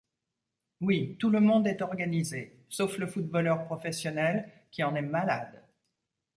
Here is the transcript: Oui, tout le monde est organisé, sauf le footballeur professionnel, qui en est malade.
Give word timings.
Oui, 0.79 1.15
tout 1.19 1.29
le 1.29 1.39
monde 1.39 1.67
est 1.67 1.83
organisé, 1.83 2.57
sauf 2.69 2.97
le 2.97 3.05
footballeur 3.05 3.65
professionnel, 3.67 4.49
qui 4.71 4.83
en 4.83 4.95
est 4.95 5.03
malade. 5.03 5.61